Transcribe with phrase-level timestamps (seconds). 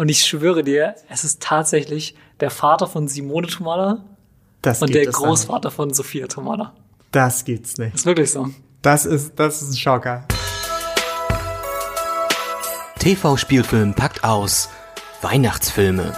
[0.00, 4.02] Und ich schwöre dir, es ist tatsächlich der Vater von Simone Tomala
[4.62, 6.72] Das und der Großvater von Sophia Tomala.
[7.12, 7.96] Das gibt's nicht.
[7.96, 8.48] Ist wirklich so.
[8.80, 10.24] Das ist, das ist ein Schocker.
[12.98, 14.70] TV-Spielfilm packt aus.
[15.20, 16.16] Weihnachtsfilme.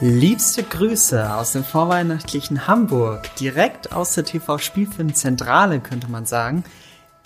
[0.00, 6.64] Liebste Grüße aus dem vorweihnachtlichen Hamburg, direkt aus der TV-Spielfilmzentrale, könnte man sagen.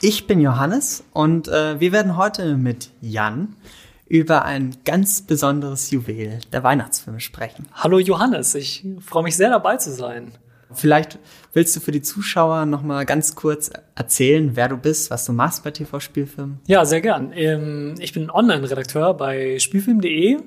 [0.05, 3.55] Ich bin Johannes und äh, wir werden heute mit Jan
[4.09, 7.69] über ein ganz besonderes Juwel der Weihnachtsfilme sprechen.
[7.73, 10.33] Hallo Johannes, ich freue mich sehr dabei zu sein.
[10.73, 11.20] Vielleicht
[11.52, 15.33] willst du für die Zuschauer noch mal ganz kurz erzählen, wer du bist, was du
[15.33, 16.59] machst bei TV-Spielfilmen?
[16.66, 17.30] Ja, sehr gern.
[17.32, 20.38] Ähm, ich bin Online-Redakteur bei Spielfilm.de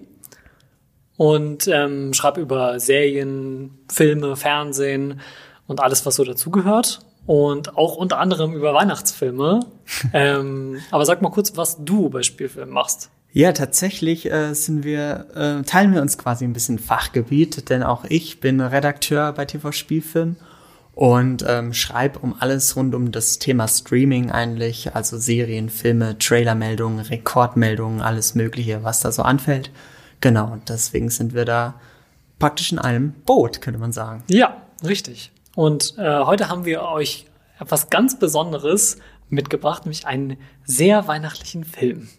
[1.15, 5.21] und ähm, schreibe über Serien, Filme, Fernsehen
[5.65, 7.05] und alles, was so dazugehört.
[7.25, 9.61] Und auch unter anderem über Weihnachtsfilme.
[10.13, 13.09] ähm, aber sag mal kurz, was du bei Spielfilmen machst.
[13.31, 18.05] Ja, tatsächlich äh, sind wir, äh, teilen wir uns quasi ein bisschen Fachgebiet, denn auch
[18.07, 20.37] ich bin Redakteur bei TV Spielfilm
[20.93, 26.99] und ähm, schreibe um alles rund um das Thema Streaming eigentlich, also Serien, Filme, Trailermeldungen,
[26.99, 29.69] Rekordmeldungen, alles Mögliche, was da so anfällt.
[30.21, 31.75] Genau, und deswegen sind wir da
[32.39, 34.23] praktisch in einem Boot, könnte man sagen.
[34.29, 35.33] Ja, richtig.
[35.55, 37.25] Und äh, heute haben wir euch
[37.59, 38.97] etwas ganz Besonderes
[39.29, 42.09] mitgebracht, nämlich einen sehr weihnachtlichen Film.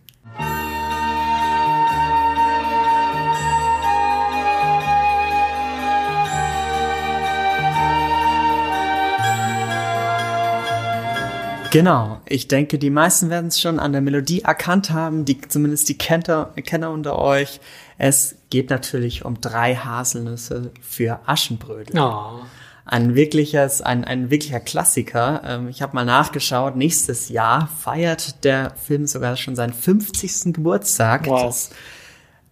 [11.72, 15.90] Genau, ich denke, die meisten werden es schon an der Melodie erkannt haben, die, zumindest
[15.90, 17.60] die Kenner, Kenner unter euch.
[17.98, 22.00] Es geht natürlich um drei Haselnüsse für Aschenbrödel.
[22.00, 22.40] Oh.
[22.88, 25.42] Ein wirkliches, ein, ein wirklicher Klassiker.
[25.44, 30.54] Ähm, ich habe mal nachgeschaut, nächstes Jahr feiert der Film sogar schon seinen 50.
[30.54, 31.26] Geburtstag.
[31.26, 31.46] Wow.
[31.46, 31.70] Das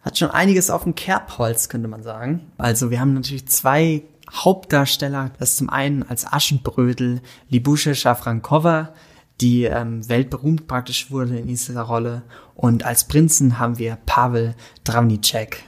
[0.02, 2.50] hat schon einiges auf dem Kerbholz, könnte man sagen.
[2.58, 5.30] Also wir haben natürlich zwei Hauptdarsteller.
[5.38, 8.92] Das ist zum einen als Aschenbrödel Libusche Schafrankova,
[9.40, 12.22] die ähm, weltberühmt praktisch wurde in dieser Rolle.
[12.56, 15.62] Und als Prinzen haben wir Pavel Dravnicek,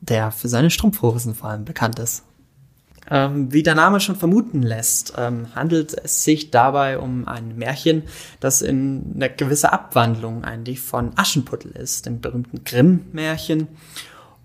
[0.00, 2.22] der für seine Strumpfhosen vor allem bekannt ist.
[3.10, 8.04] Ähm, wie der Name schon vermuten lässt, ähm, handelt es sich dabei um ein Märchen,
[8.40, 13.68] das in einer gewissen Abwandlung eigentlich von Aschenputtel ist, dem berühmten Grimm-Märchen.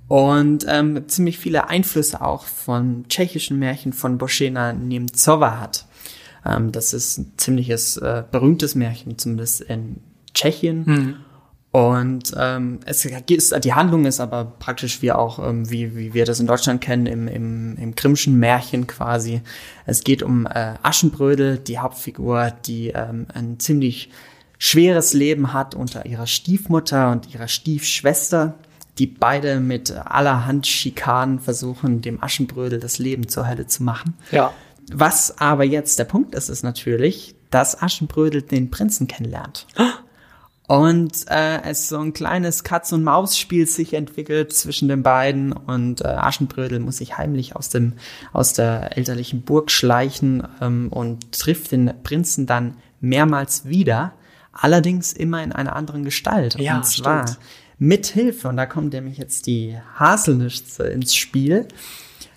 [0.08, 5.86] Und ähm, ziemlich viele Einflüsse auch von tschechischen Märchen von Boschena Nemcova hat.
[6.46, 9.98] Ähm, das ist ein ziemliches äh, berühmtes Märchen, zumindest in
[10.34, 10.84] Tschechien.
[11.72, 16.26] Und ähm, es ist, die Handlung ist aber praktisch wie auch, ähm, wie, wie wir
[16.26, 19.42] das in Deutschland kennen, im, im, im Grimmschen Märchen quasi.
[19.86, 24.10] Es geht um äh, Aschenbrödel, die Hauptfigur, die ähm, ein ziemlich
[24.58, 28.56] schweres Leben hat unter ihrer Stiefmutter und ihrer Stiefschwester,
[28.98, 34.16] die beide mit allerhand Schikanen versuchen, dem Aschenbrödel das Leben zur Hölle zu machen.
[34.32, 34.54] Ja.
[34.92, 39.68] Was aber jetzt der Punkt ist, ist natürlich, dass Aschenbrödel den Prinzen kennenlernt.
[40.68, 46.82] Und äh, es so ein kleines Katz-und-Maus-Spiel sich entwickelt zwischen den beiden und äh, Aschenbrödel
[46.82, 47.94] muss sich heimlich aus dem
[48.34, 54.12] aus der elterlichen Burg schleichen ähm, und trifft den Prinzen dann mehrmals wieder,
[54.52, 56.60] allerdings immer in einer anderen Gestalt.
[56.60, 57.40] Ja, und zwar stimmt.
[57.80, 61.70] mit Hilfe, und da kommt nämlich jetzt die Haselnüsse ins Spiel.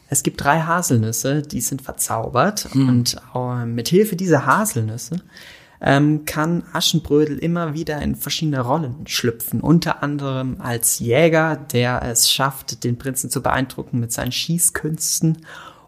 [0.09, 5.21] Es gibt drei Haselnüsse, die sind verzaubert und äh, mit Hilfe dieser Haselnüsse
[5.81, 9.61] ähm, kann Aschenbrödel immer wieder in verschiedene Rollen schlüpfen.
[9.61, 15.39] Unter anderem als Jäger, der es schafft, den Prinzen zu beeindrucken mit seinen Schießkünsten.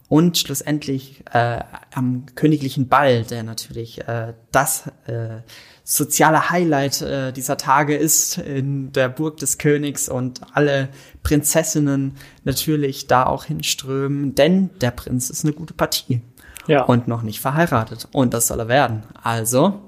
[0.09, 1.61] Und schlussendlich äh,
[1.95, 5.41] am königlichen Ball, der natürlich äh, das äh,
[5.85, 10.91] soziale Highlight äh, dieser Tage ist in der Burg des Königs und alle
[11.23, 16.21] Prinzessinnen natürlich da auch hinströmen, denn der Prinz ist eine gute Partie
[16.67, 16.85] Ja.
[16.85, 18.09] und noch nicht verheiratet.
[18.13, 19.03] Und das soll er werden.
[19.23, 19.81] Also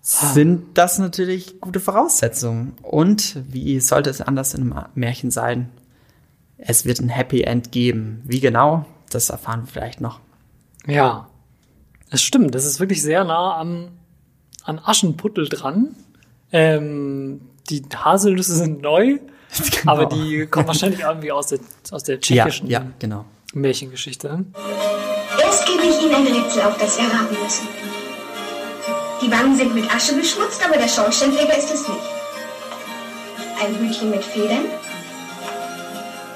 [0.00, 2.74] sind das natürlich gute Voraussetzungen.
[2.82, 5.70] Und wie sollte es anders in einem Märchen sein?
[6.58, 8.22] Es wird ein Happy End geben.
[8.24, 8.84] Wie genau?
[9.10, 10.20] Das erfahren wir vielleicht noch.
[10.86, 11.28] Ja,
[12.10, 12.54] das stimmt.
[12.54, 13.88] Das ist wirklich sehr nah an,
[14.64, 15.96] an Aschenputtel dran.
[16.52, 17.40] Ähm,
[17.70, 19.18] die Haselnüsse sind neu,
[19.80, 19.92] Genau.
[19.92, 21.60] aber die kommen wahrscheinlich irgendwie aus der,
[21.90, 23.24] aus der Ja, tschechischen ja, genau.
[23.54, 24.44] Märchengeschichte.
[25.54, 27.68] Erst gebe ich Ihnen ein Rätsel auf, das Sie erraten müssen.
[29.22, 32.00] Die Wangen sind mit Asche beschmutzt, aber der Schornsteinfeger ist es nicht.
[33.62, 34.64] Ein Hütchen mit Federn.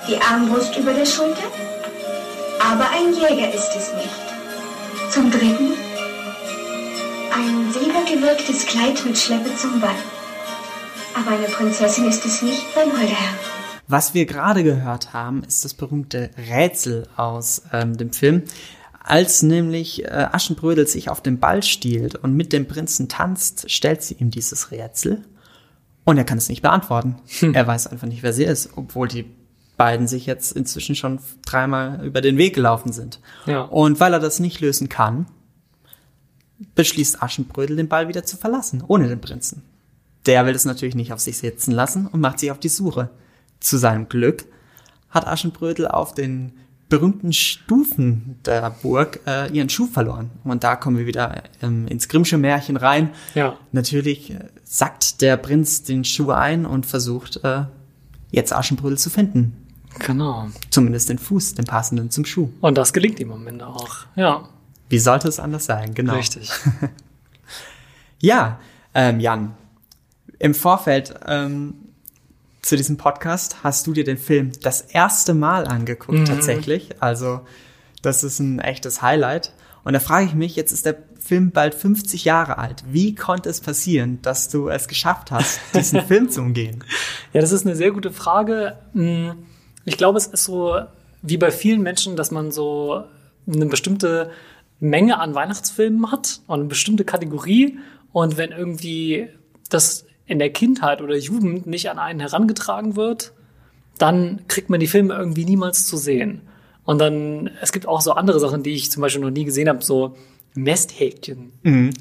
[0.06, 1.50] Die Armbrust über der Schulter.
[2.60, 5.10] Aber ein Jäger ist es nicht.
[5.10, 5.72] Zum Dritten.
[7.34, 9.98] Ein silbergewirktes Kleid mit Schleppe zum Ball.
[11.14, 13.34] Aber eine Prinzessin ist es nicht, mein holder Herr.
[13.88, 18.44] Was wir gerade gehört haben, ist das berühmte Rätsel aus ähm, dem Film.
[19.00, 24.02] Als nämlich äh, Aschenbrödel sich auf den Ball stiehlt und mit dem Prinzen tanzt, stellt
[24.02, 25.24] sie ihm dieses Rätsel
[26.04, 27.16] und er kann es nicht beantworten.
[27.52, 29.26] Er weiß einfach nicht, wer sie ist, obwohl die
[29.76, 33.20] beiden sich jetzt inzwischen schon dreimal über den Weg gelaufen sind.
[33.46, 33.62] Ja.
[33.62, 35.26] Und weil er das nicht lösen kann,
[36.74, 39.62] beschließt Aschenbrödel, den Ball wieder zu verlassen, ohne den Prinzen.
[40.26, 43.10] Der will es natürlich nicht auf sich sitzen lassen und macht sich auf die Suche.
[43.60, 44.46] Zu seinem Glück
[45.10, 46.52] hat Aschenbrödel auf den
[46.88, 50.30] berühmten Stufen der Burg äh, ihren Schuh verloren.
[50.44, 53.10] Und da kommen wir wieder ähm, ins Grimmsche Märchen rein.
[53.34, 53.58] Ja.
[53.72, 57.64] Natürlich äh, sackt der Prinz den Schuh ein und versucht äh,
[58.30, 59.66] jetzt Aschenbrödel zu finden.
[59.98, 60.48] Genau.
[60.70, 62.50] Zumindest den Fuß, den passenden zum Schuh.
[62.60, 64.06] Und das gelingt ihm am Ende auch.
[64.16, 64.48] Ja,
[64.88, 65.94] Wie sollte es anders sein?
[65.94, 66.14] Genau.
[66.14, 66.50] richtig.
[68.20, 68.58] Ja,
[68.94, 69.54] ähm, Jan,
[70.38, 71.74] im Vorfeld ähm,
[72.62, 76.90] zu diesem Podcast hast du dir den Film das erste Mal angeguckt, tatsächlich.
[77.00, 77.40] Also,
[78.02, 79.52] das ist ein echtes Highlight.
[79.84, 82.84] Und da frage ich mich, jetzt ist der Film bald 50 Jahre alt.
[82.90, 86.84] Wie konnte es passieren, dass du es geschafft hast, diesen Film zu umgehen?
[87.32, 88.78] Ja, das ist eine sehr gute Frage.
[88.94, 89.32] Hm,
[89.84, 90.78] Ich glaube, es ist so
[91.22, 93.04] wie bei vielen Menschen, dass man so
[93.46, 94.30] eine bestimmte
[94.80, 97.78] Menge an Weihnachtsfilmen hat und eine bestimmte Kategorie.
[98.12, 99.28] Und wenn irgendwie
[99.68, 103.32] das in der Kindheit oder Jugend nicht an einen herangetragen wird,
[103.98, 106.42] dann kriegt man die Filme irgendwie niemals zu sehen.
[106.84, 109.68] Und dann, es gibt auch so andere Sachen, die ich zum Beispiel noch nie gesehen
[109.68, 110.16] habe, so
[110.54, 111.52] Nesthäkchen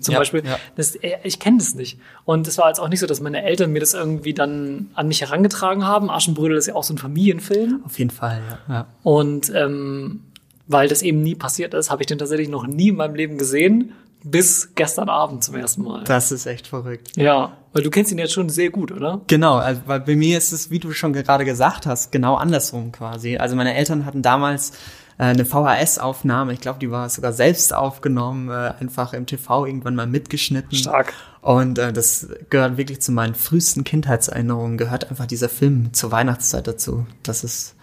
[0.01, 0.43] zum ja, Beispiel.
[0.45, 0.57] ja.
[0.75, 1.99] Das, äh, ich kenne das nicht.
[2.25, 5.07] Und es war jetzt auch nicht so, dass meine Eltern mir das irgendwie dann an
[5.07, 6.09] mich herangetragen haben.
[6.09, 7.81] Aschenbrödel ist ja auch so ein Familienfilm.
[7.85, 8.73] Auf jeden Fall, ja.
[8.73, 8.87] ja.
[9.03, 10.21] Und ähm,
[10.67, 13.37] weil das eben nie passiert ist, habe ich den tatsächlich noch nie in meinem Leben
[13.37, 13.93] gesehen,
[14.23, 16.03] bis gestern Abend zum ersten Mal.
[16.03, 17.11] Das ist echt verrückt.
[17.15, 19.21] ja, weil du kennst ihn jetzt schon sehr gut, oder?
[19.27, 22.91] Genau, also weil bei mir ist es, wie du schon gerade gesagt hast, genau andersrum
[22.91, 23.37] quasi.
[23.37, 24.71] Also meine Eltern hatten damals
[25.19, 29.93] äh, eine VHS-Aufnahme, ich glaube, die war sogar selbst aufgenommen, äh, einfach im TV irgendwann
[29.93, 30.75] mal mitgeschnitten.
[30.75, 31.13] Stark.
[31.41, 36.65] Und äh, das gehört wirklich zu meinen frühesten Kindheitserinnerungen, gehört einfach dieser Film zur Weihnachtszeit
[36.65, 37.05] dazu.
[37.21, 37.75] Das ist,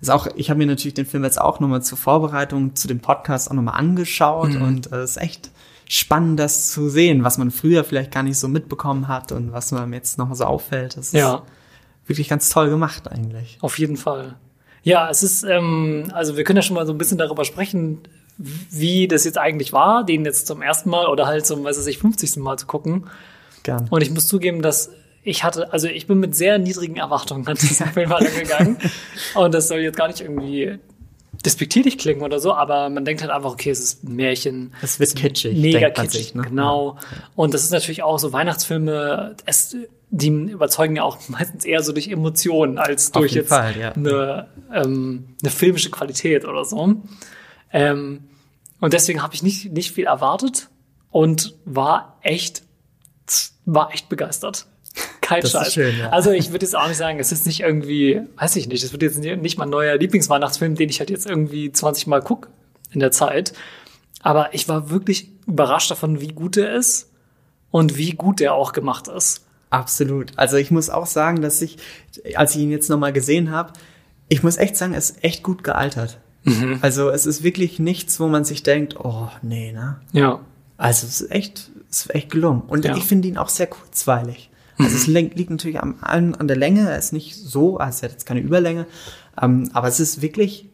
[0.00, 2.98] ist auch, ich habe mir natürlich den Film jetzt auch nochmal zur Vorbereitung zu dem
[2.98, 4.62] Podcast auch nochmal angeschaut Mhm.
[4.62, 5.50] und äh, es ist echt
[5.88, 9.72] spannend, das zu sehen, was man früher vielleicht gar nicht so mitbekommen hat und was
[9.72, 10.96] einem jetzt nochmal so auffällt.
[10.96, 11.42] Das ist Ja.
[12.06, 13.58] wirklich ganz toll gemacht eigentlich.
[13.60, 14.34] Auf jeden Fall.
[14.82, 17.98] Ja, es ist, ähm, also wir können ja schon mal so ein bisschen darüber sprechen,
[18.38, 21.98] wie das jetzt eigentlich war, den jetzt zum ersten Mal oder halt zum, weiß ich,
[21.98, 22.36] 50.
[22.36, 23.06] Mal zu gucken.
[23.62, 23.88] Gern.
[23.90, 24.90] Und ich muss zugeben, dass
[25.24, 28.76] ich hatte, also ich bin mit sehr niedrigen Erwartungen an diesen Film angegangen.
[29.34, 30.78] Und das soll jetzt gar nicht irgendwie
[31.46, 34.74] despektierlich klingen oder so, aber man denkt halt einfach, okay, es ist ein Märchen.
[34.82, 36.42] Es wird kitschig, Mega kitschig, sich, ne?
[36.42, 36.98] genau.
[37.34, 39.76] Und das ist natürlich auch so Weihnachtsfilme, es,
[40.10, 43.92] die überzeugen ja auch meistens eher so durch Emotionen als durch jetzt Fall, ja.
[43.92, 46.96] eine, ähm, eine filmische Qualität oder so.
[47.72, 48.24] Ähm,
[48.80, 50.68] und deswegen habe ich nicht, nicht viel erwartet
[51.10, 52.62] und war echt,
[53.64, 54.66] war echt begeistert.
[55.28, 55.72] Scheiß.
[55.72, 56.10] schön, ja.
[56.10, 58.92] Also ich würde jetzt auch nicht sagen, es ist nicht irgendwie, weiß ich nicht, es
[58.92, 62.48] wird jetzt nicht mein neuer Lieblingsweihnachtsfilm, den ich halt jetzt irgendwie 20 Mal guck
[62.92, 63.52] in der Zeit.
[64.22, 67.10] Aber ich war wirklich überrascht davon, wie gut er ist
[67.70, 69.44] und wie gut er auch gemacht ist.
[69.70, 70.32] Absolut.
[70.36, 71.76] Also ich muss auch sagen, dass ich,
[72.34, 73.72] als ich ihn jetzt nochmal gesehen habe,
[74.28, 76.18] ich muss echt sagen, er ist echt gut gealtert.
[76.80, 79.98] Also es ist wirklich nichts, wo man sich denkt, oh nee, ne?
[80.12, 80.38] Ja.
[80.76, 82.62] Also es ist echt, es ist echt gelungen.
[82.68, 82.96] Und Ja.
[82.96, 84.48] ich finde ihn auch sehr kurzweilig.
[84.78, 88.04] Also es len- liegt natürlich an, an der Länge, er ist nicht so, also er
[88.08, 88.86] hat jetzt keine Überlänge,
[89.40, 90.68] ähm, aber es ist wirklich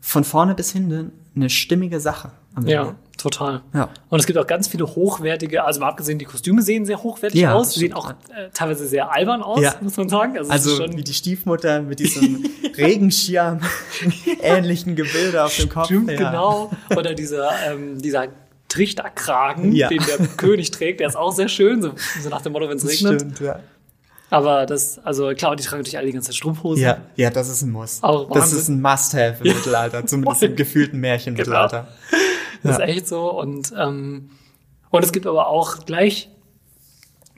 [0.00, 2.30] von vorne bis hinten eine stimmige Sache.
[2.54, 3.62] am Ja, total.
[3.72, 3.88] Ja.
[4.10, 7.40] Und es gibt auch ganz viele hochwertige, also mal abgesehen, die Kostüme sehen sehr hochwertig
[7.40, 8.14] Ja, aus, sehen auch äh,
[8.54, 9.74] teilweise sehr albern aus, Ja.
[9.80, 10.38] muss man sagen.
[10.38, 12.44] Also, es Also schon, wie die Stiefmutter mit diesem
[12.76, 13.60] Regenschirm
[14.42, 15.86] ähnlichen Gebilde auf dem Kopf.
[15.86, 16.70] Stimmt, genau.
[16.96, 18.28] Oder dieser, ähm, dieser
[18.74, 19.88] Trichterkragen, Ja.
[19.88, 22.76] den der König trägt, der ist auch sehr schön, so, so nach dem Motto, wenn
[22.76, 23.20] es regnet.
[23.20, 23.60] stimmt, ja.
[24.30, 26.82] Aber das, also klar, die tragen natürlich alle die ganze Zeit Strumpfhosen.
[26.82, 28.02] Ja, ja, das ist ein Muss.
[28.02, 31.86] Auch das ist ein Must-have im Mittelalter, zumindest im gefühlten Märchenmittelalter.
[32.64, 33.30] Das ist echt so.
[33.30, 34.30] Und, ähm,
[34.90, 36.30] und es gibt aber auch gleich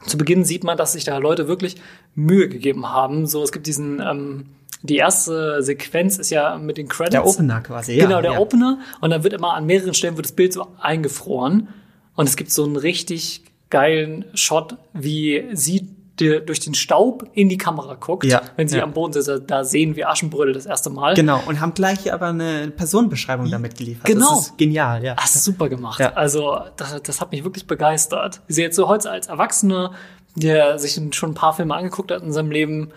[0.07, 1.77] zu Beginn sieht man, dass sich da Leute wirklich
[2.15, 3.27] Mühe gegeben haben.
[3.27, 4.47] So, es gibt diesen, ähm,
[4.83, 7.13] die erste Sequenz ist ja mit den Credits.
[7.13, 8.07] Der Opener quasi, ja.
[8.07, 8.39] Genau, der ja.
[8.39, 8.79] Opener.
[9.01, 11.69] Und dann wird immer an mehreren Stellen wird das Bild so eingefroren.
[12.15, 17.59] Und es gibt so einen richtig geilen Shot, wie sie durch den Staub in die
[17.59, 18.85] Kamera guckt, Ja, wenn sie ja.
[18.85, 19.43] am Boden sitzt.
[19.49, 21.13] Da sehen wir Aschenbrödel das erste Mal.
[21.13, 24.07] Genau, und haben gleich aber eine Personenbeschreibung damit geliefert.
[24.07, 24.31] Genau.
[24.31, 25.15] Das ist genial, ja.
[25.23, 26.01] Ist super gemacht.
[26.01, 26.15] Ja.
[26.15, 28.41] Also, das, das hat mich wirklich begeistert.
[28.49, 29.91] Sie jetzt so heute als Erwachsene
[30.37, 32.91] der sich schon ein paar Filme angeguckt hat in seinem Leben.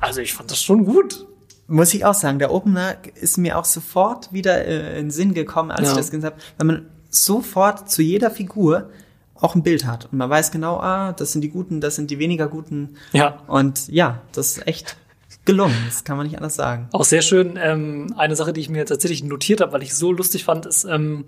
[0.00, 1.26] Also ich fand das schon gut.
[1.68, 5.34] Muss ich auch sagen, der Opener ist mir auch sofort wieder äh, in den Sinn
[5.34, 5.90] gekommen, als Ja.
[5.92, 8.90] ich das gesehen habe, weil man sofort zu jeder Figur
[9.34, 10.06] auch ein Bild hat.
[10.12, 12.96] Und man weiß genau, ah, das sind die Guten, das sind die weniger Guten.
[13.12, 13.42] Ja.
[13.48, 14.96] Und ja, das ist echt
[15.44, 15.74] gelungen.
[15.86, 16.88] Das kann man nicht anders sagen.
[16.92, 17.58] Auch sehr schön.
[17.60, 20.84] Ähm, eine Sache, die ich mir tatsächlich notiert habe, weil ich so lustig fand, ist,
[20.84, 21.24] ähm,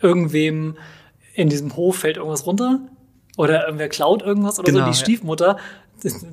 [0.00, 0.76] irgendwem
[1.34, 2.80] in diesem Hof fällt irgendwas runter
[3.36, 4.90] oder irgendwer klaut irgendwas oder Genau, so.
[4.90, 5.02] Die ja.
[5.04, 5.56] Stiefmutter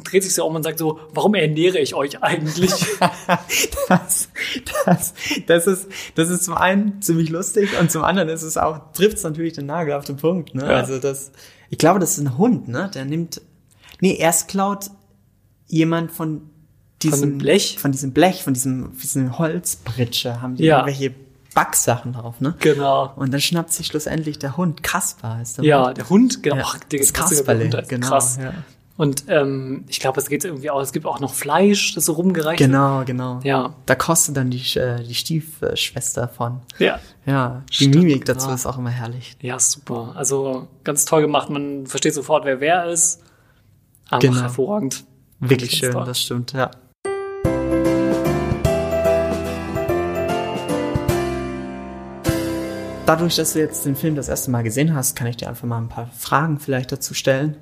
[0.03, 2.71] dreht sich so um und sagt so, warum ernähre ich euch eigentlich?
[3.87, 4.29] Das,
[4.85, 5.13] das,
[5.47, 9.17] das, ist, das ist zum einen ziemlich lustig und zum anderen ist es auch, trifft
[9.17, 10.55] es natürlich den Nagel auf den Punkt.
[10.55, 10.63] Ne?
[10.63, 10.77] Ja.
[10.77, 11.31] Also das,
[11.69, 12.89] ich glaube, das ist ein Hund, ne?
[12.93, 13.41] Der nimmt,
[14.01, 14.89] nee, erst klaut
[15.67, 16.49] jemand von
[17.01, 17.77] diesem dem Blech?
[17.79, 20.79] von diesem Blech, von diesem, diesem Holzpritsche, haben die Ja.
[20.79, 21.13] irgendwelche
[21.53, 22.55] Backsachen drauf, ne?
[22.59, 23.13] genau.
[23.15, 24.81] Und dann schnappt sich schlussendlich der Hund.
[24.83, 25.97] Kaspar ist der Ja, Hund.
[25.97, 26.55] der Hund, genau.
[26.57, 28.37] Ja, Ach, der das Kasperle, Hund, das ist genau, krass.
[28.41, 28.53] ja.
[28.95, 32.13] Und ähm, ich glaube, es geht irgendwie auch, es gibt auch noch Fleisch, das so
[32.13, 32.69] rumgereicht wird.
[32.69, 33.39] Genau, genau.
[33.43, 33.73] Ja.
[33.87, 36.61] Da kostet dann die, äh, die Stiefschwester von.
[36.77, 36.99] Ja.
[37.25, 38.55] Ja, die Stimmt, Mimik dazu genau.
[38.55, 39.35] ist auch immer herrlich.
[39.41, 40.13] Ja, super.
[40.15, 41.49] Also ganz toll gemacht.
[41.49, 43.21] Man versteht sofort, wer wer ist.
[44.11, 44.41] Einfach Genau.
[44.41, 45.05] hervorragend.
[45.39, 46.05] Wirklich schön, toll.
[46.05, 46.69] das stimmt, ja.
[53.05, 55.67] Dadurch, dass du jetzt den Film das erste Mal gesehen hast, kann ich dir einfach
[55.67, 57.57] mal ein paar Fragen vielleicht dazu stellen.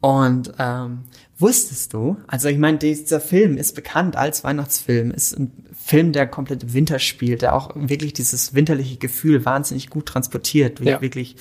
[0.00, 1.04] Und ähm,
[1.38, 6.26] wusstest du, also ich meine, dieser Film ist bekannt als Weihnachtsfilm, ist ein Film, der
[6.26, 11.00] komplett im Winter spielt, der auch wirklich dieses winterliche Gefühl wahnsinnig gut transportiert, durch Ja.
[11.00, 11.36] wirklich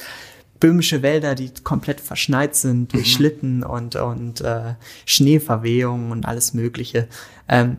[0.59, 4.75] böhmische Wälder, die komplett verschneit sind durch Schlitten und, und äh,
[5.07, 7.07] Schneeverwehungen und alles Mögliche.
[7.49, 7.77] Ähm,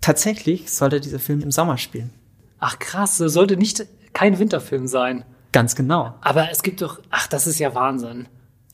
[0.00, 2.10] tatsächlich sollte dieser Film im Sommer spielen.
[2.58, 5.24] Ach krass, sollte nicht kein Winterfilm sein.
[5.52, 6.14] Ganz genau.
[6.22, 8.26] Aber es gibt doch, ach, das ist ja Wahnsinn.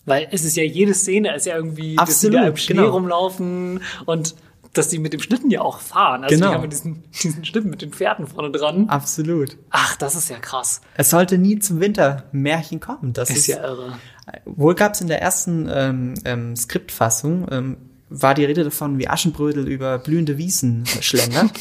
[0.07, 2.77] Weil es ist ja jede Szene, ist ja irgendwie, dass die Absolut, da im Schnee
[2.77, 2.91] genau.
[2.91, 4.35] rumlaufen und
[4.73, 6.23] dass die mit dem Schlitten ja auch fahren.
[6.25, 6.51] Also Genau.
[6.51, 8.89] die haben diesen, diesen Schlitten mit den Pferden vorne dran.
[8.89, 9.57] Absolut.
[9.71, 10.81] Ach, das ist ja krass.
[10.95, 13.13] Es sollte nie zum Wintermärchen kommen.
[13.13, 13.99] Das Ist ist, ja irre.
[14.45, 17.77] Wohl gab es in der ersten ähm, ähm, Skriptfassung, ähm,
[18.09, 21.51] war die Rede davon, wie Aschenbrödel über blühende Wiesen schlendert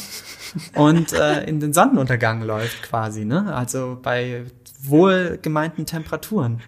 [0.74, 3.54] und äh, in den Sonnenuntergang läuft quasi, ne?
[3.54, 4.44] Also bei
[4.82, 6.60] wohlgemeinten Temperaturen.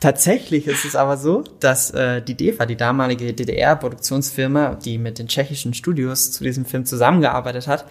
[0.00, 5.28] Tatsächlich ist es aber so, dass äh, die DEFA, die damalige DDR-Produktionsfirma, die mit den
[5.28, 7.84] tschechischen Studios zu diesem Film zusammengearbeitet hat,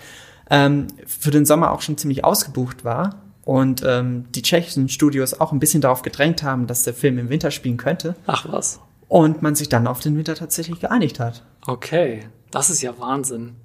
[0.49, 5.53] ähm, für den Sommer auch schon ziemlich ausgebucht war und ähm, die tschechischen Studios auch
[5.53, 8.81] ein bisschen darauf gedrängt haben, dass der Film im Winter spielen könnte Ach was.
[9.07, 11.43] und man sich dann auf den Winter tatsächlich geeinigt hat.
[11.65, 12.25] Okay.
[12.51, 13.55] Das ist ja Wahnsinn.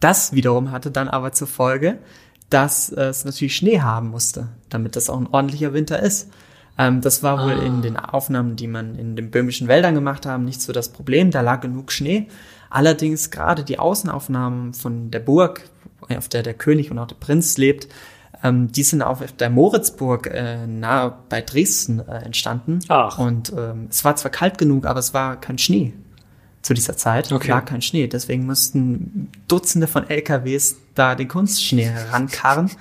[0.00, 1.98] Das wiederum hatte dann aber zur Folge,
[2.50, 6.30] dass äh, es natürlich Schnee haben musste, damit das auch ein ordentlicher Winter ist.
[6.78, 10.44] Ähm, das war wohl in den Aufnahmen, die man in den böhmischen Wäldern gemacht haben,
[10.44, 11.30] nicht so das Problem.
[11.30, 12.28] Da lag genug Schnee.
[12.68, 15.62] Allerdings gerade die Außenaufnahmen von der Burg,
[16.14, 17.88] auf der der König und auch der Prinz lebt,
[18.42, 22.80] ähm, die sind auf der Moritzburg äh, nahe bei Dresden äh, entstanden.
[22.88, 23.18] Ach.
[23.18, 25.94] Und ähm, es war zwar kalt genug, aber es war kein Schnee
[26.66, 27.30] zu dieser Zeit.
[27.30, 27.48] Okay.
[27.48, 28.08] Lag kein Schnee.
[28.08, 32.72] Deswegen mussten Dutzende von LKWs da den Kunstschnee herankarren,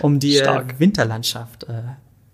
[0.00, 0.80] um die äh, Stark.
[0.80, 1.82] Winterlandschaft äh,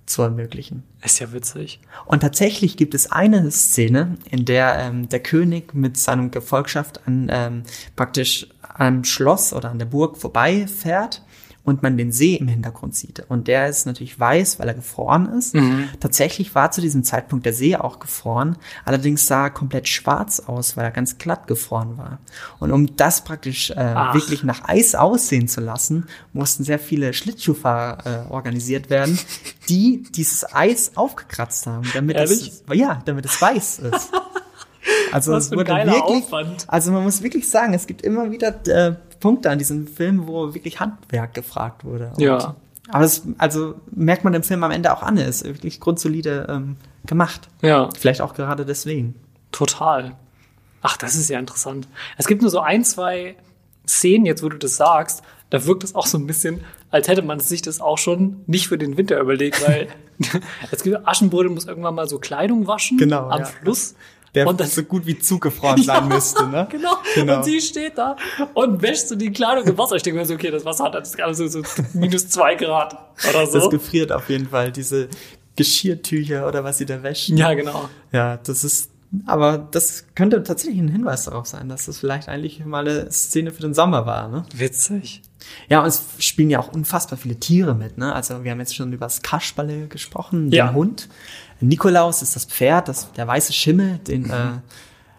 [0.06, 0.84] zu ermöglichen.
[1.04, 1.80] Ist ja witzig.
[2.06, 7.28] Und tatsächlich gibt es eine Szene, in der ähm, der König mit seinem Gefolgschaft an
[7.30, 11.22] ähm, praktisch am Schloss oder an der Burg vorbeifährt
[11.66, 13.24] und man den See im Hintergrund sieht.
[13.28, 15.54] Und der ist natürlich weiß, weil er gefroren ist.
[16.00, 18.56] Tatsächlich war zu diesem Zeitpunkt der See auch gefroren.
[18.84, 22.20] Allerdings sah er komplett schwarz aus, weil er ganz glatt gefroren war.
[22.60, 24.14] Und um das praktisch äh, Ach.
[24.14, 29.18] wirklich nach Eis aussehen zu lassen, mussten sehr viele Schlittschuhfahrer äh, organisiert werden,
[29.68, 32.48] die dieses Eis aufgekratzt haben, damit Ehrlich?
[32.48, 34.12] es ja, damit es weiß ist.
[35.12, 36.64] Also es wurde wirklich, Aufwand.
[36.68, 38.94] also man muss wirklich sagen, es gibt immer wieder äh,
[39.26, 42.12] Punkte an diesem Film, wo wirklich Handwerk gefragt wurde.
[42.14, 42.54] Und, Ja.
[42.90, 46.76] Aber es, also merkt man dem Film am Ende auch an, ist wirklich grundsolide ähm,
[47.06, 47.48] gemacht.
[47.60, 47.88] Ja.
[47.98, 49.16] Vielleicht auch gerade deswegen.
[49.50, 50.12] Total.
[50.80, 51.88] Ach, das ist ja interessant.
[52.16, 53.34] Es gibt nur so ein, zwei
[53.88, 56.60] Szenen, jetzt wo du das sagst, da wirkt es auch so ein bisschen,
[56.92, 59.88] als hätte man sich das auch schon nicht für den Winter überlegt, weil
[60.70, 63.46] es gibt Aschenbrödel muss irgendwann mal so Kleidung waschen Genau, am ja.
[63.46, 63.96] Fluss.
[64.36, 66.68] Der und dann, so gut wie zugefroren sein müsste, ne?
[66.70, 66.94] genau.
[67.16, 67.38] Genau.
[67.38, 68.14] Und sie steht da
[68.54, 69.96] und wäscht so die Kleidung im Wasser.
[69.96, 71.62] Ich denke mir so, okay, das Wasser hat das gerade so, so
[71.94, 72.94] minus zwei Grad
[73.28, 73.68] oder Das so.
[73.68, 75.08] gefriert auf jeden Fall, diese
[75.56, 77.30] Geschirrtücher oder was sie da wäscht.
[77.30, 77.88] Ja, genau.
[78.12, 78.90] Ja, das ist,
[79.26, 83.50] aber das könnte tatsächlich ein Hinweis darauf sein, dass das vielleicht eigentlich mal eine Szene
[83.50, 84.44] für den Sommer war, ne?
[84.54, 85.22] Witzig.
[85.68, 88.12] Ja, und es spielen ja auch unfassbar viele Tiere mit, ne?
[88.12, 90.66] Also wir haben jetzt schon über das Kasperle gesprochen, Ja.
[90.68, 91.08] den Hund.
[91.60, 94.58] Nikolaus ist das Pferd, das, der weiße Schimmel, den äh,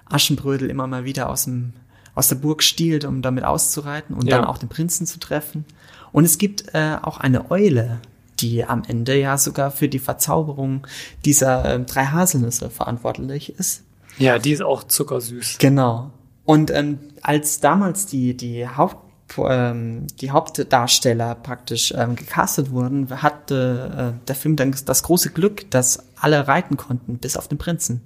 [0.06, 1.74] Aschenbrödel immer mal wieder aus, dem,
[2.15, 4.38] aus der Burg stiehlt, um damit auszureiten und Ja.
[4.38, 5.65] dann auch den Prinzen zu treffen.
[6.12, 8.00] Und es gibt äh, auch eine Eule,
[8.39, 10.86] die am Ende ja sogar für die Verzauberung
[11.25, 13.84] dieser äh, drei Haselnüsse verantwortlich ist.
[14.20, 15.58] Ja, die ist auch zuckersüß.
[15.60, 16.12] Genau.
[16.46, 18.98] Und ähm, als damals die, die Haupt
[19.38, 25.69] ähm, die Hauptdarsteller praktisch ähm, gecastet wurden, hatte äh, der Film dann das große Glück,
[25.72, 28.01] dass alle reiten konnten, bis auf den Prinzen.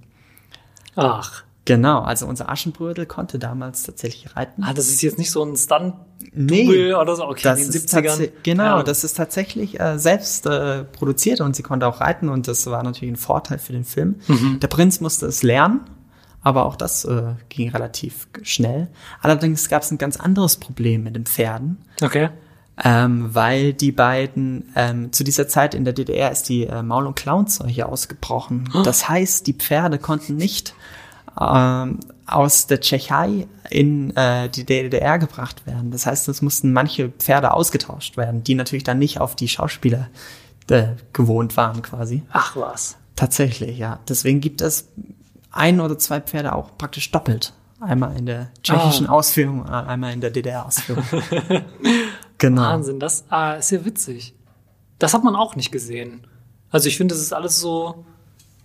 [0.96, 1.44] Ach.
[1.66, 4.64] Genau, also unser Aschenbrödel konnte damals tatsächlich reiten.
[4.64, 5.94] Ah, das ist jetzt nicht so ein stunt
[6.34, 7.28] Nee, oder so.
[7.28, 8.08] Okay, das in den ist 70ern.
[8.18, 8.84] tatsä- Genau, Ja.
[8.84, 12.82] das ist tatsächlich äh, selbst äh, produziert und sie konnte auch reiten und das war
[12.84, 14.16] natürlich ein Vorteil für den Film.
[14.28, 14.60] Mhm.
[14.60, 15.82] Der Prinz musste es lernen,
[16.44, 18.88] aber auch das äh, ging relativ schnell.
[19.22, 22.30] Allerdings gab es ein ganz anderes Problem mit den Pferden, Okay.
[22.84, 27.06] ähm, weil die beiden ähm, zu dieser Zeit in der DDR ist die äh, Maul-
[27.08, 28.70] und Klauenseuche ausgebrochen.
[28.84, 30.74] Das heißt, die Pferde konnten nicht
[31.40, 35.92] ähm, aus der Tschechei in äh, die DDR gebracht werden.
[35.92, 40.08] Das heißt, es mussten manche Pferde ausgetauscht werden, die natürlich dann nicht auf die Schauspieler
[40.70, 42.24] äh, gewohnt waren quasi.
[42.32, 42.98] Ach was.
[43.16, 44.00] Tatsächlich, ja.
[44.08, 44.88] Deswegen gibt es
[45.52, 47.54] ein oder zwei Pferde auch praktisch doppelt.
[47.80, 49.14] Einmal in der tschechischen Ah.
[49.14, 51.04] Ausführung, äh, einmal in der DDR-Ausführung.
[52.38, 52.62] genau.
[52.62, 54.36] Wahnsinn, das ah, ist ja witzig.
[55.00, 56.28] Das hat man auch nicht gesehen.
[56.70, 58.06] Also ich finde, das ist alles so,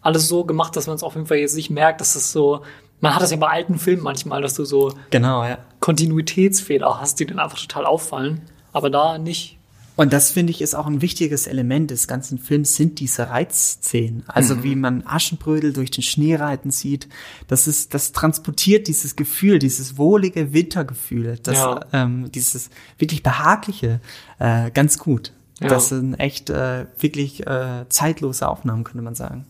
[0.02, 2.60] alles so gemacht, dass man es auf jeden Fall jetzt nicht merkt, dass es so,
[3.00, 5.58] man hat das ja bei alten Filmen manchmal, dass du so Genau, ja.
[5.80, 8.42] Kontinuitätsfehler hast, die dann einfach total auffallen.
[8.72, 9.55] Aber da nicht.
[9.96, 14.24] Und das finde ich ist auch ein wichtiges Element des ganzen Films sind diese Reizszenen.
[14.26, 17.08] Also wie man Aschenbrödel durch den Schnee reiten sieht.
[17.48, 21.80] Das ist, das transportiert dieses Gefühl, dieses wohlige Wintergefühl, das, Ja.
[21.94, 24.00] ähm, dieses wirklich behagliche,
[24.38, 25.32] äh, ganz gut.
[25.60, 25.68] Ja.
[25.68, 29.46] Das sind echt äh, wirklich äh, zeitlose Aufnahmen, könnte man sagen.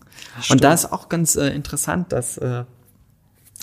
[0.48, 2.64] Und da ist auch ganz äh, interessant, dass äh,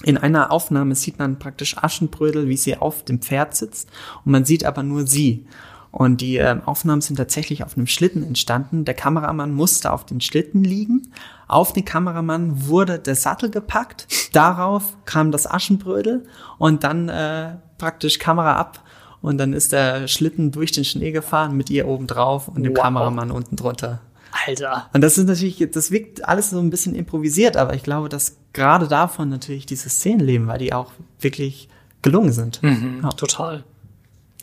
[0.04, 3.88] in einer Aufnahme sieht man praktisch Aschenbrödel, wie sie auf dem Pferd sitzt
[4.26, 5.46] und man sieht aber nur sie.
[5.94, 8.84] Und die ähm, Aufnahmen sind tatsächlich auf einem Schlitten entstanden.
[8.84, 11.14] Der Kameramann musste auf den Schlitten liegen.
[11.48, 14.08] Auf den Kameramann wurde der Sattel gepackt.
[14.36, 16.26] Darauf kam das Aschenbrödel
[16.58, 18.84] und dann äh, praktisch Kamera ab.
[19.22, 22.76] Und dann ist der Schlitten durch den Schnee gefahren mit ihr oben drauf und dem
[22.76, 22.82] Wow.
[22.82, 24.02] Kameramann unten drunter.
[24.48, 24.90] Alter.
[24.94, 28.38] Und das ist natürlich, das wirkt alles so ein bisschen improvisiert, aber ich glaube, dass
[28.52, 31.70] gerade davon natürlich diese Szenen leben, weil die auch wirklich
[32.02, 32.62] gelungen sind.
[32.64, 33.10] Ja.
[33.10, 33.64] Total.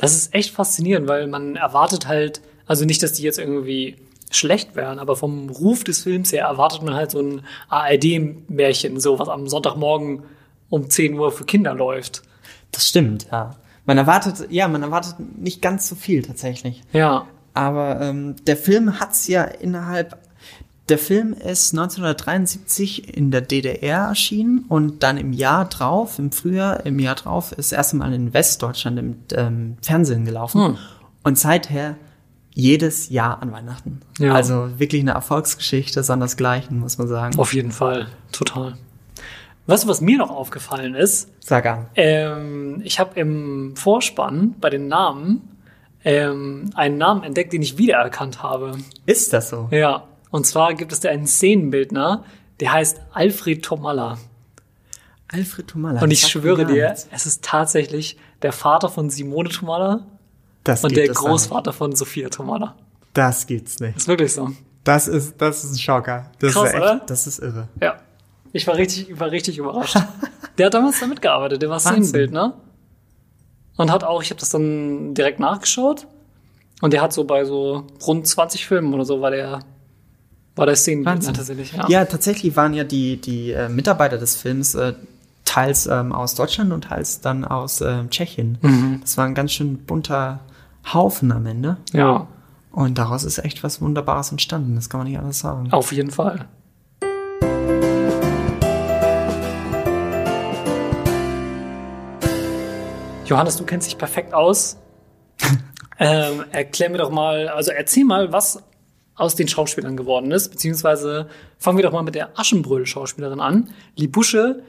[0.00, 3.96] Das ist echt faszinierend, weil man erwartet halt, also nicht, dass die jetzt irgendwie
[4.30, 9.18] schlecht wären, aber vom Ruf des Films her erwartet man halt so ein ARD-Märchen, so
[9.18, 10.22] was am Sonntagmorgen
[10.70, 12.22] um 10 Uhr für Kinder läuft.
[12.72, 13.56] Das stimmt, ja.
[13.84, 16.82] Man erwartet, ja, man erwartet nicht ganz so viel tatsächlich.
[16.92, 17.26] Ja.
[17.54, 20.16] Aber ähm, der Film hat's ja innerhalb.
[20.90, 26.84] Der Film ist 1973 in der DDR erschienen und dann im Jahr drauf, im Frühjahr,
[26.84, 30.60] im Jahr drauf, ist erst einmal in Westdeutschland im ähm, Fernsehen gelaufen.
[30.60, 30.78] Hm.
[31.22, 31.94] Und seither
[32.54, 34.00] jedes Jahr an Weihnachten.
[34.18, 34.34] Ja.
[34.34, 37.38] Also wirklich eine Erfolgsgeschichte, sondersgleichen, muss man sagen.
[37.38, 38.08] Auf jeden Fall.
[38.32, 38.76] Total.
[39.68, 41.28] Weißt du, was mir noch aufgefallen ist?
[41.38, 41.86] Sag an.
[41.94, 45.42] Ähm, ich habe im Vorspann bei den Namen
[46.04, 48.72] ähm, einen Namen entdeckt, den ich wiedererkannt habe.
[49.06, 49.68] Ist das so?
[49.70, 50.08] Ja.
[50.30, 52.24] Und zwar gibt es da einen Szenenbildner,
[52.60, 54.18] der heißt Alfred Tomalla.
[55.28, 56.00] Alfred Tomalla.
[56.00, 60.06] Und das ich schwöre dir, es ist tatsächlich der Vater von Simone Tomalla
[60.64, 62.76] das und der Großvater von Sophia Tomalla.
[63.12, 63.96] Das gibt's nicht.
[63.96, 64.50] Ist wirklich so.
[64.84, 66.30] Das ist, das ist ein Schocker.
[66.38, 67.02] Das Krass, ist echt, oder?
[67.06, 67.68] das ist irre.
[67.80, 68.00] Ja.
[68.52, 69.96] Ich war richtig, ich war richtig überrascht.
[70.58, 71.80] der hat damals da mitgearbeitet, der war.
[71.80, 72.54] Szenenbildner.
[73.76, 76.06] Und hat auch, ich habe das dann direkt nachgeschaut.
[76.80, 79.60] Und der hat so bei so rund 20 Filmen oder so war der,
[80.56, 81.34] war der Szenenbildner Wahnsinn.
[81.34, 81.72] tatsächlich.
[81.72, 81.88] Ja.
[81.88, 84.94] Ja, tatsächlich waren ja die, die äh, Mitarbeiter des Films äh,
[85.44, 88.58] teils ähm, aus Deutschland und teils dann aus ähm, Tschechien.
[88.62, 88.98] Mhm.
[89.00, 90.40] Das war ein ganz schön bunter
[90.92, 91.76] Haufen am Ende.
[91.92, 92.26] ja,
[92.72, 94.76] Und daraus ist echt was Wunderbares entstanden.
[94.76, 95.72] Das kann man nicht anders sagen.
[95.72, 96.46] auf jeden Fall.
[103.26, 104.76] Johannes, du kennst dich perfekt aus.
[105.98, 108.62] ähm, erklär mir doch mal, also erzähl mal, was
[109.20, 111.28] aus den Schauspielern geworden ist, beziehungsweise
[111.58, 114.62] fangen wir doch mal mit der Aschenbrödel-Schauspielerin an, Libusche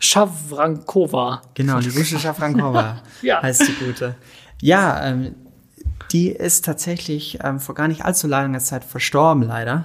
[0.00, 1.42] Schawrankova.
[1.54, 3.42] Genau, die Lusche Schafrankova Ja.
[3.42, 4.14] heißt die gute.
[4.60, 5.34] Ja, ähm,
[6.12, 9.84] die ist tatsächlich ähm, vor gar nicht allzu langer Zeit verstorben, leider.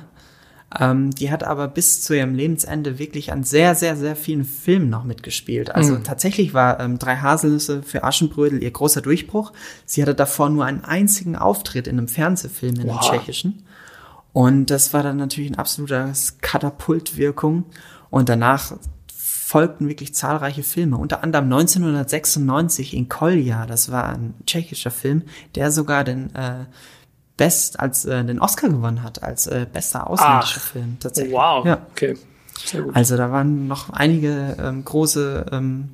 [0.80, 4.90] Ähm, die hat aber bis zu ihrem Lebensende wirklich an sehr, sehr, sehr vielen Filmen
[4.90, 5.70] noch mitgespielt.
[5.76, 9.54] Also tatsächlich war ähm, Drei Haselnüsse für Aschenbrödel ihr großer Durchbruch.
[9.86, 13.02] Sie hatte davor nur einen einzigen Auftritt in einem Fernsehfilm in einem Wow.
[13.12, 13.64] tschechischen.
[14.34, 17.66] Und das war dann natürlich ein absoluter Katapultwirkung.
[18.10, 18.74] Und danach
[19.08, 25.72] folgten wirklich zahlreiche Filme, unter anderem 1996 in Kolja, das war ein tschechischer Film, der
[25.72, 26.66] sogar den äh,
[27.38, 30.72] Best als äh, den Oscar gewonnen hat als äh, bester ausländischer Ach.
[30.72, 31.34] Film tatsächlich.
[31.34, 31.66] Wow.
[31.66, 31.86] Ja.
[31.92, 32.18] Okay.
[32.66, 32.96] Sehr gut.
[32.96, 35.90] Also da waren noch einige ähm, große ähm,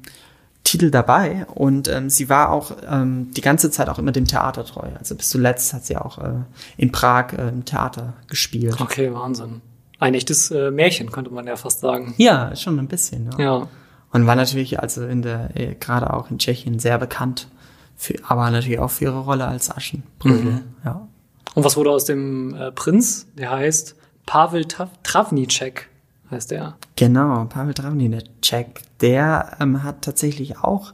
[0.64, 4.64] Titel dabei und ähm, sie war auch ähm, die ganze Zeit auch immer dem Theater
[4.66, 4.88] treu.
[4.98, 6.44] Also bis zuletzt hat sie auch äh,
[6.78, 8.80] in Prag äh, im Theater gespielt.
[8.80, 9.62] Okay, Wahnsinn.
[10.00, 12.14] Ein echtes äh, Märchen, könnte man ja fast sagen.
[12.18, 13.32] Ja, schon ein bisschen.
[13.38, 13.40] Ja.
[13.40, 13.68] Ja.
[14.12, 17.48] Und war natürlich also in der äh, gerade auch in Tschechien sehr bekannt,
[17.96, 20.62] für, aber natürlich auch für ihre Rolle als Aschenbrödel.
[20.86, 21.08] Ja.
[21.56, 23.28] Und was wurde aus dem äh, Prinz?
[23.38, 23.96] Der heißt
[24.26, 25.89] Pavel Tra- Travnicek,
[26.32, 26.78] heißt der.
[26.96, 30.94] Genau, Pavel Travnicek, der ähm, hat tatsächlich auch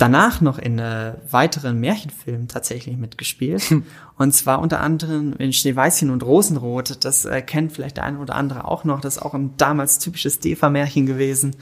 [0.00, 3.74] danach noch in äh, weiteren Märchenfilmen tatsächlich mitgespielt.
[4.16, 7.04] Und zwar unter anderem in Schneeweißchen und Rosenrot.
[7.04, 9.00] Das äh, kennt vielleicht der eine oder andere auch noch.
[9.00, 11.56] Das ist auch ein damals typisches Defa-Märchen gewesen.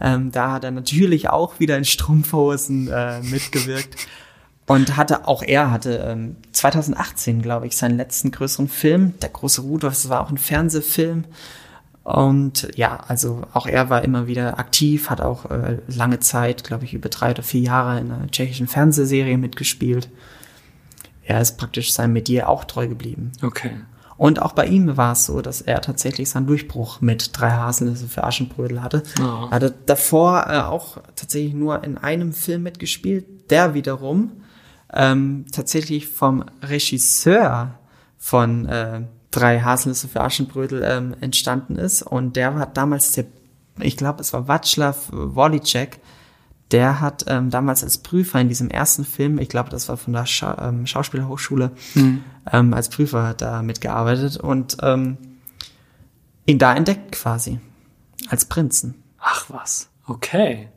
[0.00, 3.96] Ähm, da hat er natürlich auch wieder in Strumpfhosen äh, mitgewirkt.
[4.66, 9.14] Und hatte, auch er hatte ähm, 2018, glaube ich, seinen letzten größeren Film.
[9.22, 11.24] Der große Rudolf, das war auch ein Fernsehfilm.
[12.06, 16.84] Und ja, also auch er war immer wieder aktiv, hat auch äh, lange Zeit, glaube
[16.84, 20.08] ich, über drei oder vier Jahre in einer tschechischen Fernsehserie mitgespielt.
[21.24, 23.32] Er ist praktisch seinem Metier auch treu geblieben.
[23.42, 23.72] Okay.
[24.16, 28.06] Und auch bei ihm war es so, dass er tatsächlich seinen Durchbruch mit drei Haselnüsse
[28.06, 29.02] für Aschenbrödel hatte.
[29.18, 29.48] Ah.
[29.50, 34.30] Er hatte davor äh, auch tatsächlich nur in einem Film mitgespielt, der wiederum
[34.92, 37.80] ähm, tatsächlich vom Regisseur
[38.16, 39.02] von äh,
[39.36, 42.02] drei Haselnüsse für Aschenbrödel ähm, entstanden ist.
[42.02, 43.26] Und der war damals der,
[43.80, 46.00] ich glaube, es war Václav Wolicek,
[46.72, 50.12] der hat ähm, damals als Prüfer in diesem ersten Film, ich glaube, das war von
[50.12, 51.70] der Scha ähm, Schauspielerhochschule,
[52.52, 55.16] ähm, als Prüfer da mitgearbeitet und ähm,
[56.44, 57.60] ihn da entdeckt quasi
[58.28, 58.94] als Prinzen.
[59.18, 59.88] Ach was.
[60.06, 60.68] Okay.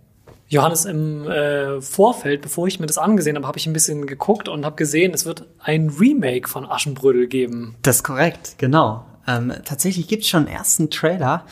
[0.49, 4.49] Johannes, im äh, Vorfeld, bevor ich mir das angesehen habe, habe ich ein bisschen geguckt
[4.49, 7.75] und habe gesehen, es wird ein Remake von Aschenbrödel geben.
[7.83, 9.05] Das ist korrekt, genau.
[9.27, 11.45] Ähm, tatsächlich gibt es schon einen ersten Trailer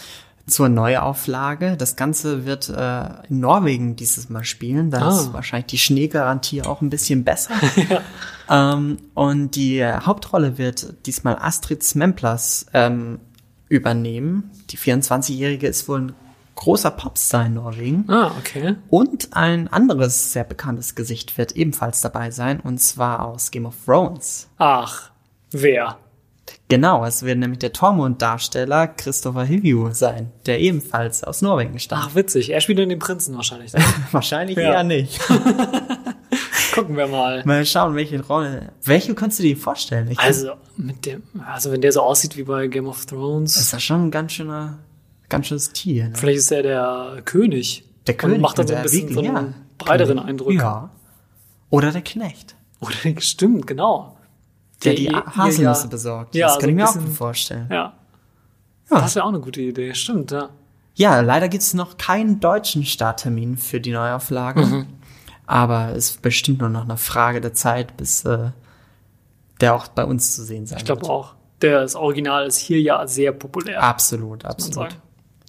[0.48, 1.76] zur Neuauflage.
[1.78, 4.90] Das Ganze wird äh, in Norwegen dieses Mal spielen.
[4.90, 5.10] Da Ah.
[5.10, 7.52] ist wahrscheinlich die Schneegarantie auch ein bisschen besser.
[8.50, 13.20] ähm, und die äh, Hauptrolle wird diesmal Astrid Smemplas ähm,
[13.70, 14.50] übernehmen.
[14.70, 16.14] Die 24-Jährige ist wohl ein
[16.58, 18.06] großer Popstar in Norwegen.
[18.10, 18.76] Ah, okay.
[18.90, 23.76] Und ein anderes sehr bekanntes Gesicht wird ebenfalls dabei sein, und zwar aus Game of
[23.86, 24.50] Thrones.
[24.58, 25.12] Ach,
[25.52, 25.98] wer?
[26.70, 32.04] Genau, es wird nämlich der Tormund-Darsteller Christopher Hivju sein, der ebenfalls aus Norwegen stammt.
[32.08, 32.50] Ach, witzig.
[32.52, 33.74] Er spielt in den Prinzen wahrscheinlich.
[33.74, 33.84] ne?
[34.12, 34.74] Wahrscheinlich Ja.
[34.74, 35.20] eher nicht.
[36.74, 37.44] Gucken wir mal.
[37.46, 38.72] Mal schauen, welche Rolle.
[38.84, 40.10] Welche kannst du dir vorstellen?
[40.12, 43.64] Ich Also, mit dem, also wenn der so aussieht wie bei Game of Thrones, das
[43.64, 44.80] ist ja schon ein ganz schöner,
[45.30, 46.10] ganz schönes Tier.
[46.10, 46.16] Ne?
[46.16, 47.84] vielleicht ist er der König.
[48.08, 49.54] Der König Und macht dann so ein der bisschen so einen ja.
[49.78, 50.20] breiteren.
[50.20, 50.54] Eindruck.
[50.54, 50.90] Ja.
[51.70, 54.18] Oder der Knecht, Oder stimmt, genau.
[54.84, 56.36] der die ihr- Haselnüsse ihr- besorgt.
[56.36, 57.68] Ja, das kann so ich mir auch bisschen- gut vorstellen.
[57.70, 57.94] Ja.
[58.90, 59.02] Ja.
[59.02, 59.94] Das wäre auch eine gute Idee.
[59.94, 60.50] Stimmt, ja.
[60.96, 64.66] Ja, leider gibt's noch keinen deutschen Starttermin für die Neuauflage.
[64.66, 64.88] Mhm.
[65.46, 68.52] Aber es ist bestimmt nur noch eine Frage der Zeit, bis äh,
[69.62, 71.12] der auch bei uns zu sehen sein Ich glaube wird.
[71.12, 71.36] auch.
[71.62, 73.82] Der das Original ist hier ja sehr populär.
[73.84, 74.96] Absolut, absolut.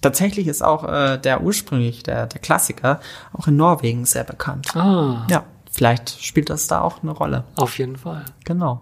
[0.01, 2.99] Tatsächlich ist auch äh, der ursprünglich, der, der Klassiker,
[3.33, 4.75] auch in Norwegen sehr bekannt.
[4.75, 7.43] Ah, Ja, vielleicht spielt das da auch eine Rolle.
[7.57, 8.25] auf jeden Fall.
[8.45, 8.81] Genau.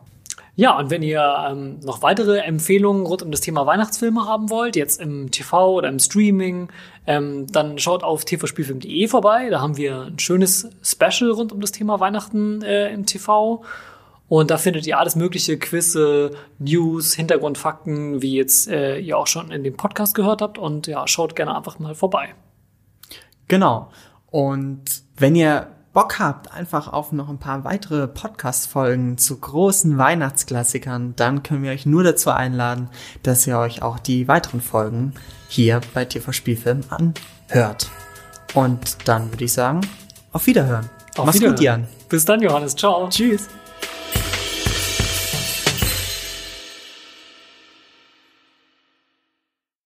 [0.59, 4.75] Ja, und wenn ihr ähm, noch weitere Empfehlungen rund um das Thema Weihnachtsfilme haben wollt,
[4.75, 6.69] jetzt im TV oder im Streaming,
[7.05, 9.49] ähm, dann schaut auf tvspielfilm.de vorbei.
[9.51, 13.63] Da haben wir ein schönes Special rund um das Thema Weihnachten äh, im TV.
[14.29, 19.51] Und da findet ihr alles mögliche Quizze, News, Hintergrundfakten, wie jetzt äh, ihr auch schon
[19.51, 20.57] in dem Podcast gehört habt.
[20.57, 22.33] Und ja, schaut gerne einfach mal vorbei.
[23.47, 23.89] Genau.
[24.29, 24.83] Und
[25.17, 31.41] wenn ihr Bock habt, einfach auf noch ein paar weitere Podcast-Folgen zu großen Weihnachtsklassikern, dann
[31.41, 32.89] können wir euch nur dazu einladen,
[33.23, 35.13] dass ihr euch auch die weiteren Folgen
[35.47, 37.89] hier bei TV Spielfilm anhört.
[38.53, 39.81] Und dann würde ich sagen,
[40.33, 40.89] auf Wiederhören.
[41.17, 41.55] Auf Mach's Wiederhören.
[41.55, 41.87] gut, Jan.
[42.09, 42.75] Bis dann, Johannes.
[42.75, 43.09] Ciao.
[43.09, 43.47] Tschüss.